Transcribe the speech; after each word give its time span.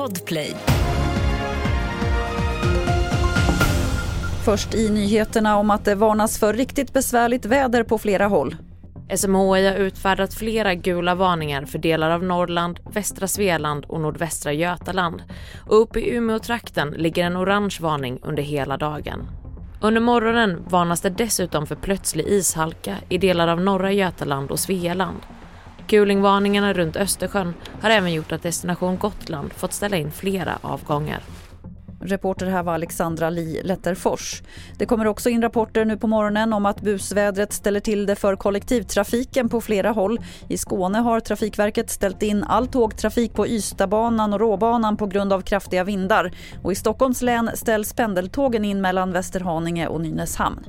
Podplay. 0.00 0.56
Först 4.44 4.74
i 4.74 4.90
nyheterna 4.90 5.56
om 5.56 5.70
att 5.70 5.84
det 5.84 5.94
varnas 5.94 6.38
för 6.38 6.54
riktigt 6.54 6.92
besvärligt 6.92 7.44
väder 7.44 7.82
på 7.82 7.98
flera 7.98 8.26
håll. 8.26 8.56
SMHI 9.16 9.66
har 9.68 9.74
utfärdat 9.74 10.34
flera 10.34 10.74
gula 10.74 11.14
varningar 11.14 11.64
för 11.64 11.78
delar 11.78 12.10
av 12.10 12.24
Norrland, 12.24 12.80
västra 12.92 13.28
Svealand 13.28 13.84
och 13.84 14.00
nordvästra 14.00 14.52
Götaland. 14.52 15.22
Och 15.66 15.80
uppe 15.80 16.00
i 16.00 16.16
Umeå-trakten 16.16 16.90
ligger 16.90 17.24
en 17.24 17.36
orange 17.36 17.76
varning 17.80 18.18
under 18.22 18.42
hela 18.42 18.76
dagen. 18.76 19.28
Under 19.80 20.00
morgonen 20.00 20.64
varnas 20.68 21.00
det 21.00 21.10
dessutom 21.10 21.66
för 21.66 21.76
plötslig 21.76 22.26
ishalka 22.26 22.96
i 23.08 23.18
delar 23.18 23.48
av 23.48 23.60
norra 23.60 23.92
Götaland 23.92 24.50
och 24.50 24.60
Svealand. 24.60 25.20
Kulingvarningarna 25.90 26.72
runt 26.72 26.96
Östersjön 26.96 27.54
har 27.82 27.90
även 27.90 28.12
gjort 28.12 28.32
att 28.32 28.42
destination 28.42 28.98
Gotland 28.98 29.52
fått 29.52 29.72
ställa 29.72 29.96
in 29.96 30.10
flera 30.10 30.58
avgångar. 30.62 31.20
Reporter 32.00 32.46
här 32.46 32.62
var 32.62 32.74
Alexandra 32.74 33.30
Li 33.30 33.60
Letterfors. 33.64 34.42
Det 34.78 34.86
kommer 34.86 35.06
också 35.06 35.28
in 35.28 35.42
rapporter 35.42 35.84
nu 35.84 35.96
på 35.96 36.06
morgonen 36.06 36.52
om 36.52 36.66
att 36.66 36.80
busvädret 36.80 37.52
ställer 37.52 37.80
till 37.80 38.06
det 38.06 38.16
för 38.16 38.36
kollektivtrafiken 38.36 39.48
på 39.48 39.60
flera 39.60 39.90
håll. 39.90 40.20
I 40.48 40.58
Skåne 40.58 40.98
har 40.98 41.20
Trafikverket 41.20 41.90
ställt 41.90 42.22
in 42.22 42.44
all 42.44 42.66
tågtrafik 42.66 43.34
på 43.34 43.46
Ystadbanan 43.46 44.32
och 44.32 44.40
Råbanan 44.40 44.96
på 44.96 45.06
grund 45.06 45.32
av 45.32 45.40
kraftiga 45.40 45.84
vindar. 45.84 46.32
Och 46.62 46.72
i 46.72 46.74
Stockholms 46.74 47.22
län 47.22 47.50
ställs 47.54 47.92
pendeltågen 47.92 48.64
in 48.64 48.80
mellan 48.80 49.12
Västerhaninge 49.12 49.86
och 49.86 50.00
Nynäshamn. 50.00 50.64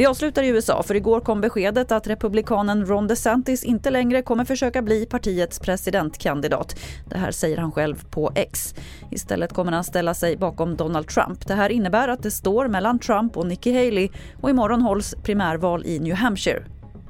Vi 0.00 0.06
avslutar 0.06 0.42
i 0.42 0.48
USA 0.48 0.82
för 0.82 0.94
igår 0.94 1.20
kom 1.20 1.40
beskedet 1.40 1.92
att 1.92 2.06
republikanen 2.06 2.86
Ron 2.86 3.06
DeSantis 3.06 3.64
inte 3.64 3.90
längre 3.90 4.22
kommer 4.22 4.44
försöka 4.44 4.82
bli 4.82 5.06
partiets 5.06 5.58
presidentkandidat. 5.58 6.76
Det 7.08 7.18
här 7.18 7.30
säger 7.30 7.56
han 7.56 7.72
själv 7.72 8.04
på 8.10 8.32
X. 8.34 8.74
Istället 9.10 9.52
kommer 9.52 9.72
han 9.72 9.84
ställa 9.84 10.14
sig 10.14 10.36
bakom 10.36 10.76
Donald 10.76 11.08
Trump. 11.08 11.46
Det 11.46 11.54
här 11.54 11.70
innebär 11.70 12.08
att 12.08 12.22
det 12.22 12.30
står 12.30 12.68
mellan 12.68 12.98
Trump 12.98 13.36
och 13.36 13.46
Nikki 13.46 13.72
Haley 13.72 14.08
och 14.40 14.50
imorgon 14.50 14.82
hålls 14.82 15.14
primärval 15.22 15.86
i 15.86 15.98
New 15.98 16.14
Hampshire. 16.14 16.64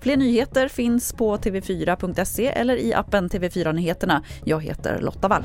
Fler 0.00 0.16
nyheter 0.16 0.68
finns 0.68 1.12
på 1.12 1.36
tv4.se 1.36 2.46
eller 2.46 2.76
i 2.76 2.94
appen 2.94 3.28
TV4 3.28 3.72
Nyheterna. 3.72 4.22
Jag 4.44 4.62
heter 4.62 5.00
Lotta 5.00 5.28
Wall. 5.28 5.44